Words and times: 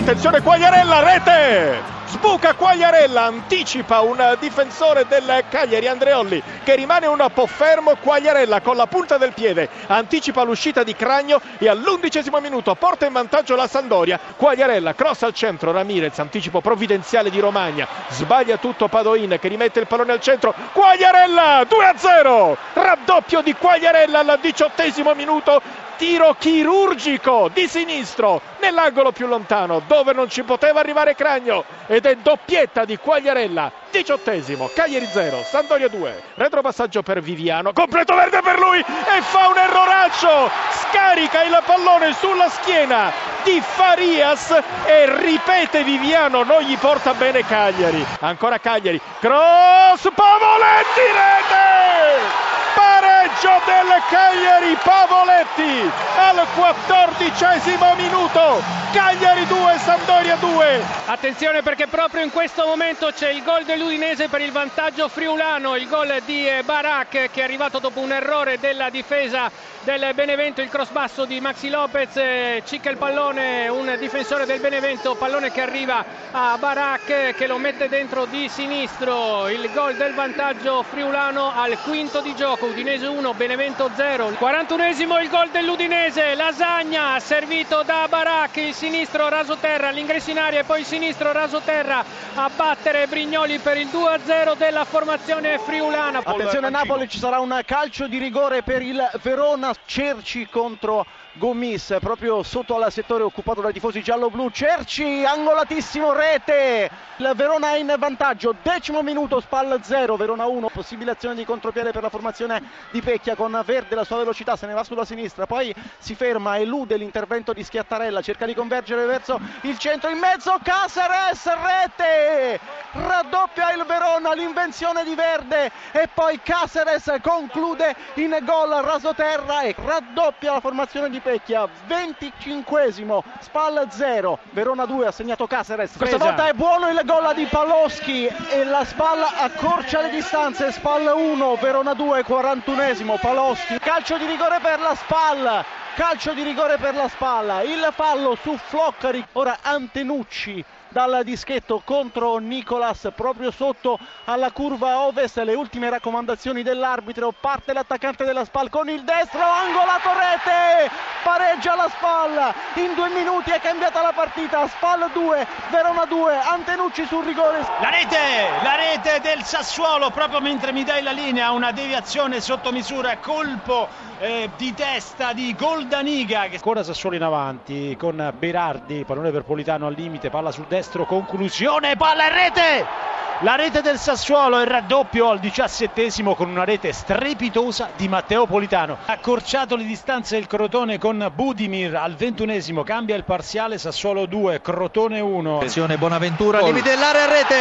attenzione 0.00 0.40
Quagliarella, 0.40 1.00
rete! 1.02 1.99
Sbuca 2.10 2.54
Quagliarella, 2.54 3.22
anticipa 3.22 4.00
un 4.00 4.36
difensore 4.40 5.06
del 5.06 5.44
Cagliari, 5.48 5.86
Andreolli, 5.86 6.42
che 6.64 6.74
rimane 6.74 7.06
un 7.06 7.24
po' 7.32 7.46
fermo. 7.46 7.94
Quagliarella 8.00 8.60
con 8.62 8.76
la 8.76 8.88
punta 8.88 9.16
del 9.16 9.32
piede 9.32 9.68
anticipa 9.86 10.42
l'uscita 10.42 10.82
di 10.82 10.96
Cragno 10.96 11.40
e 11.58 11.68
all'undicesimo 11.68 12.40
minuto 12.40 12.74
porta 12.74 13.06
in 13.06 13.12
vantaggio 13.12 13.54
la 13.54 13.68
Sandoria. 13.68 14.18
Quagliarella, 14.36 14.94
cross 14.94 15.22
al 15.22 15.34
centro, 15.34 15.70
Ramirez, 15.70 16.18
anticipo 16.18 16.60
provvidenziale 16.60 17.30
di 17.30 17.38
Romagna, 17.38 17.86
sbaglia 18.08 18.56
tutto 18.56 18.88
Padoin 18.88 19.38
che 19.40 19.46
rimette 19.46 19.78
il 19.78 19.86
pallone 19.86 20.10
al 20.10 20.20
centro. 20.20 20.52
Quagliarella 20.72 21.62
2-0, 21.62 22.56
raddoppio 22.72 23.40
di 23.40 23.54
Quagliarella 23.54 24.18
al 24.18 24.38
diciottesimo 24.42 25.14
minuto 25.14 25.62
tiro 26.00 26.34
chirurgico 26.38 27.50
di 27.52 27.68
sinistro 27.68 28.40
nell'angolo 28.62 29.12
più 29.12 29.26
lontano 29.26 29.82
dove 29.86 30.14
non 30.14 30.30
ci 30.30 30.44
poteva 30.44 30.80
arrivare 30.80 31.14
Cragno 31.14 31.62
ed 32.00 32.06
è 32.06 32.16
doppietta 32.16 32.86
di 32.86 32.96
Quagliarella 32.96 33.70
diciottesimo 33.90 34.70
Cagliari 34.72 35.06
0 35.10 35.42
Sandoria 35.42 35.88
2 35.88 36.22
retropassaggio 36.36 37.02
per 37.02 37.20
Viviano 37.20 37.74
completo 37.74 38.14
verde 38.14 38.40
per 38.40 38.58
lui 38.58 38.78
e 38.78 39.20
fa 39.20 39.48
un 39.48 39.58
erroraccio. 39.58 40.50
Scarica 40.70 41.42
il 41.42 41.62
pallone 41.64 42.14
sulla 42.14 42.48
schiena 42.48 43.12
di 43.44 43.60
Farias 43.60 44.50
e 44.86 45.18
ripete 45.20 45.84
Viviano 45.84 46.42
non 46.42 46.62
gli 46.62 46.76
porta 46.78 47.12
bene 47.12 47.44
Cagliari. 47.44 48.04
Ancora 48.20 48.58
Cagliari 48.58 49.00
cross 49.20 50.08
Pavoletti 50.14 51.00
rete 51.12 52.59
pareggio 52.74 53.60
del 53.64 54.02
Cagliari 54.08 54.76
Pavoletti 54.82 55.90
al 56.16 56.46
quattordicesimo 56.54 57.94
minuto. 57.94 58.78
Cagliari 58.92 59.46
2 59.46 59.78
Sampdoria 59.78 60.34
2 60.34 60.82
attenzione 61.06 61.62
perché 61.62 61.86
proprio 61.86 62.24
in 62.24 62.30
questo 62.30 62.66
momento 62.66 63.12
c'è 63.14 63.30
il 63.30 63.44
gol 63.44 63.62
dell'Udinese 63.64 64.28
per 64.28 64.40
il 64.40 64.50
vantaggio 64.50 65.08
friulano 65.08 65.76
il 65.76 65.86
gol 65.86 66.20
di 66.24 66.48
Barak 66.64 67.30
che 67.30 67.40
è 67.40 67.42
arrivato 67.42 67.78
dopo 67.78 68.00
un 68.00 68.10
errore 68.10 68.58
della 68.58 68.90
difesa 68.90 69.48
del 69.82 70.10
Benevento 70.14 70.60
il 70.60 70.68
cross 70.68 70.90
basso 70.90 71.24
di 71.24 71.40
Maxi 71.40 71.70
Lopez 71.70 72.64
cicca 72.64 72.90
il 72.90 72.96
pallone 72.96 73.68
un 73.68 73.96
difensore 73.96 74.44
del 74.44 74.58
Benevento 74.58 75.14
pallone 75.14 75.52
che 75.52 75.62
arriva 75.62 76.04
a 76.32 76.56
Barak 76.58 77.34
che 77.34 77.46
lo 77.46 77.58
mette 77.58 77.88
dentro 77.88 78.24
di 78.24 78.48
sinistro. 78.48 79.48
Il 79.48 79.70
gol 79.72 79.94
del 79.96 80.14
vantaggio 80.14 80.82
friulano 80.82 81.52
al 81.54 81.78
quinto 81.82 82.20
di 82.20 82.34
gioco 82.34 82.59
Udinese 82.66 83.06
1 83.06 83.34
Benevento 83.34 83.90
0 83.94 84.30
41esimo 84.30 85.20
il 85.22 85.28
gol 85.30 85.48
dell'Udinese 85.50 86.34
Lasagna 86.34 87.18
servito 87.18 87.82
da 87.82 88.06
Barak 88.08 88.56
il 88.56 88.74
sinistro 88.74 89.28
raso 89.28 89.56
terra 89.56 89.90
l'ingresso 89.90 90.30
in 90.30 90.38
aria 90.38 90.60
e 90.60 90.64
poi 90.64 90.80
il 90.80 90.86
sinistro 90.86 91.32
raso 91.32 91.60
terra 91.64 92.04
a 92.34 92.50
battere 92.54 93.06
Brignoli 93.06 93.58
per 93.58 93.78
il 93.78 93.88
2-0 93.88 94.56
della 94.56 94.84
formazione 94.84 95.58
friulana. 95.58 96.20
Attenzione 96.22 96.66
a 96.66 96.70
Napoli 96.70 97.08
ci 97.08 97.18
sarà 97.18 97.40
un 97.40 97.58
calcio 97.64 98.06
di 98.06 98.18
rigore 98.18 98.62
per 98.62 98.82
il 98.82 99.10
Verona 99.22 99.72
Cerci 99.86 100.46
contro 100.46 101.06
Gomis 101.34 101.96
proprio 102.00 102.42
sotto 102.42 102.76
al 102.76 102.90
settore 102.90 103.22
occupato 103.22 103.60
dai 103.60 103.72
tifosi 103.72 104.02
giallo-blu. 104.02 104.50
Cerci 104.50 105.24
angolatissimo 105.24 106.12
rete! 106.12 106.90
Il 107.16 107.32
Verona 107.34 107.72
è 107.72 107.78
in 107.78 107.94
vantaggio 107.98 108.54
decimo 108.62 109.02
minuto 109.02 109.40
Spal 109.40 109.78
0 109.82 110.16
Verona 110.16 110.46
1 110.46 110.68
possibile 110.72 111.12
azione 111.12 111.34
di 111.34 111.44
contropiede 111.44 111.92
per 111.92 112.02
la 112.02 112.08
formazione 112.08 112.49
di 112.90 113.00
Pecchia 113.02 113.34
con 113.34 113.60
Verde 113.64 113.94
la 113.94 114.04
sua 114.04 114.18
velocità 114.18 114.56
se 114.56 114.66
ne 114.66 114.72
va 114.72 114.84
sulla 114.84 115.04
sinistra 115.04 115.46
poi 115.46 115.74
si 115.98 116.14
ferma 116.14 116.58
elude 116.58 116.96
l'intervento 116.96 117.52
di 117.52 117.62
Schiattarella 117.62 118.22
cerca 118.22 118.46
di 118.46 118.54
convergere 118.54 119.04
verso 119.04 119.38
il 119.62 119.78
centro 119.78 120.10
in 120.10 120.18
mezzo 120.18 120.58
Caceres 120.62 121.44
rete! 121.44 122.60
Raddoppia 122.92 123.72
il 123.72 123.84
Verona 123.84 124.32
l'invenzione 124.32 125.04
di 125.04 125.14
Verde 125.14 125.70
e 125.92 126.08
poi 126.12 126.40
Caceres 126.42 127.12
conclude 127.22 127.94
in 128.14 128.36
gol 128.42 128.70
rasoterra 128.82 129.60
e 129.62 129.74
raddoppia 129.76 130.54
la 130.54 130.60
formazione 130.60 131.10
di 131.10 131.20
Pecchia 131.20 131.68
25esimo 131.88 133.20
Spal 133.40 133.86
0 133.90 134.38
Verona 134.50 134.86
2 134.86 135.06
ha 135.06 135.12
segnato 135.12 135.46
Caceres 135.46 135.96
questa 135.96 136.16
volta 136.16 136.48
è 136.48 136.52
buono 136.52 136.88
il 136.88 137.00
gol 137.04 137.34
di 137.34 137.44
Paloschi 137.44 138.26
e 138.26 138.64
la 138.64 138.84
Spal 138.84 139.22
accorcia 139.22 140.00
le 140.00 140.10
distanze 140.10 140.72
Spal 140.72 141.12
1 141.14 141.56
Verona 141.56 141.94
2 141.94 142.24
41esimo 142.40 143.18
Paloschi 143.20 143.78
calcio 143.78 144.16
di 144.16 144.24
rigore 144.24 144.58
per 144.62 144.80
la 144.80 144.94
Spal 144.94 145.64
calcio 145.94 146.32
di 146.32 146.42
rigore 146.42 146.78
per 146.78 146.94
la 146.94 147.08
spalla. 147.08 147.62
Il 147.62 147.92
fallo 147.94 148.34
su 148.34 148.56
Floccari. 148.56 149.22
Ora 149.32 149.58
Antenucci 149.60 150.64
dal 150.90 151.22
dischetto 151.24 151.80
contro 151.84 152.38
Nicolas 152.38 153.08
proprio 153.14 153.50
sotto 153.50 153.98
alla 154.24 154.50
curva 154.50 155.00
ovest. 155.00 155.38
Le 155.38 155.54
ultime 155.54 155.88
raccomandazioni 155.88 156.62
dell'arbitro 156.62 157.32
parte 157.38 157.72
l'attaccante 157.72 158.24
della 158.24 158.44
SPAL 158.44 158.68
con 158.70 158.88
il 158.88 159.02
destro 159.02 159.40
angolato 159.40 160.10
rete 160.12 160.90
pareggia 161.22 161.74
la 161.76 161.88
SPAL. 161.88 162.54
In 162.84 162.94
due 162.94 163.08
minuti 163.10 163.50
è 163.50 163.60
cambiata 163.60 164.02
la 164.02 164.12
partita 164.12 164.66
SPAL 164.66 165.10
2 165.12 165.46
Verona 165.70 166.04
2 166.04 166.38
Antenucci 166.38 167.06
sul 167.06 167.24
rigore. 167.24 167.60
La 167.80 167.90
rete 167.90 168.18
la 168.62 168.74
rete 168.74 169.20
del 169.20 169.42
Sassuolo 169.44 170.10
proprio 170.10 170.40
mentre 170.40 170.72
mi 170.72 170.84
dai 170.84 171.02
la 171.02 171.12
linea 171.12 171.52
una 171.52 171.72
deviazione 171.72 172.40
sotto 172.40 172.72
misura 172.72 173.18
colpo 173.18 173.88
eh, 174.18 174.50
di 174.56 174.74
testa 174.74 175.32
di 175.32 175.54
Goldaniga 175.54 176.42
ancora 176.42 176.82
Sassuolo 176.82 177.16
in 177.16 177.22
avanti 177.22 177.96
con 177.96 178.34
Berardi 178.36 179.04
pallone 179.04 179.30
per 179.30 179.44
Politano 179.44 179.86
al 179.86 179.94
limite 179.94 180.28
palla 180.30 180.50
sul 180.50 180.64
destro 180.66 180.79
conclusione 181.06 181.96
palla 181.96 182.26
in 182.26 182.32
rete 182.32 183.08
la 183.42 183.54
rete 183.54 183.80
del 183.80 183.98
Sassuolo 183.98 184.58
è 184.58 184.66
raddoppio 184.66 185.30
al 185.30 185.38
diciassettesimo 185.38 186.34
con 186.34 186.50
una 186.50 186.64
rete 186.64 186.92
strepitosa 186.92 187.88
di 187.96 188.06
Matteo 188.06 188.44
Politano. 188.44 188.98
Ha 189.06 189.12
accorciato 189.14 189.76
le 189.76 189.84
distanze 189.84 190.36
il 190.36 190.46
Crotone 190.46 190.98
con 190.98 191.26
Budimir 191.34 191.96
al 191.96 192.16
ventunesimo, 192.16 192.82
cambia 192.82 193.16
il 193.16 193.24
parziale 193.24 193.78
Sassuolo 193.78 194.26
2, 194.26 194.60
Crotone 194.60 195.20
1. 195.20 195.56
Attenzione 195.56 195.96
Bonaventura, 195.96 196.60
limite 196.60 196.90
dell'area 196.90 197.24
rete. 197.24 197.54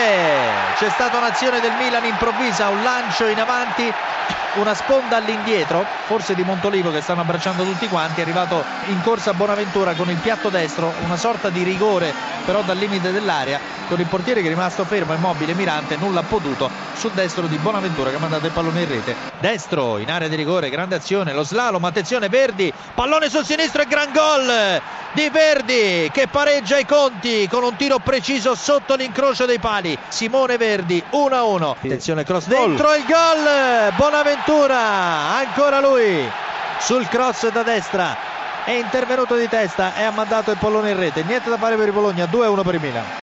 C'è 0.75 0.89
stata 0.89 1.17
un'azione 1.17 1.61
del 1.61 1.71
Milan 1.79 2.03
improvvisa, 2.03 2.67
un 2.67 2.83
lancio 2.83 3.27
in 3.27 3.39
avanti, 3.39 3.93
una 4.59 4.73
sponda 4.73 5.17
all'indietro, 5.17 5.85
forse 6.05 6.35
di 6.35 6.43
Montolivo 6.43 6.91
che 6.91 7.01
stanno 7.01 7.21
abbracciando 7.21 7.63
tutti 7.63 7.87
quanti, 7.87 8.19
è 8.19 8.23
arrivato 8.23 8.63
in 8.87 9.01
corsa 9.01 9.33
Bonaventura 9.33 9.93
con 9.93 10.09
il 10.09 10.17
piatto 10.17 10.49
destro, 10.49 10.93
una 11.03 11.17
sorta 11.17 11.49
di 11.49 11.63
rigore 11.63 12.13
però 12.45 12.61
dal 12.61 12.77
limite 12.77 13.11
dell'area, 13.11 13.59
con 13.87 13.99
il 13.99 14.07
portiere 14.07 14.41
che 14.41 14.47
è 14.47 14.49
rimasto 14.49 14.83
fermo, 14.83 15.13
immobile, 15.13 15.53
Mirante, 15.53 15.97
nulla 15.97 16.21
ha 16.21 16.23
potuto 16.23 16.69
sul 16.95 17.11
destro 17.11 17.47
di 17.47 17.57
Bonaventura 17.57 18.09
che 18.09 18.15
ha 18.15 18.19
mandato 18.19 18.45
il 18.47 18.51
pallone 18.51 18.81
in 18.81 18.87
rete. 18.87 19.15
Destro 19.39 19.97
in 19.97 20.09
area 20.09 20.27
di 20.27 20.35
rigore, 20.35 20.69
grande 20.69 20.95
azione, 20.95 21.33
lo 21.33 21.43
slalom, 21.43 21.83
attenzione 21.85 22.27
Verdi, 22.27 22.73
pallone 22.93 23.29
sul 23.29 23.45
sinistro 23.45 23.83
e 23.83 23.85
gran 23.85 24.11
gol 24.11 24.81
di 25.11 25.29
Verdi 25.29 26.09
che 26.11 26.27
pareggia 26.27 26.77
i 26.77 26.85
conti 26.85 27.47
con 27.47 27.63
un 27.63 27.75
tiro 27.75 27.99
preciso 27.99 28.55
sotto 28.55 28.95
l'incrocio 28.95 29.45
dei 29.45 29.59
pali. 29.59 29.97
Simone 30.07 30.57
Verdi 30.57 31.01
1-1. 31.11 31.69
Attenzione 31.71 32.23
cross 32.23 32.45
dentro 32.47 32.93
il 32.93 33.05
gol. 33.05 33.93
Bonaventura, 33.95 34.47
ancora 34.51 35.79
lui 35.79 36.27
sul 36.79 37.07
cross 37.07 37.49
da 37.49 37.63
destra. 37.63 38.17
È 38.65 38.71
intervenuto 38.71 39.35
di 39.35 39.47
testa 39.47 39.95
e 39.95 40.03
ha 40.03 40.11
mandato 40.11 40.51
il 40.51 40.57
pallone 40.57 40.91
in 40.91 40.97
rete. 40.97 41.23
Niente 41.23 41.49
da 41.49 41.57
fare 41.57 41.75
per 41.75 41.87
il 41.87 41.93
Bologna, 41.93 42.25
2-1 42.25 42.63
per 42.63 42.73
il 42.75 42.81
Milan. 42.81 43.17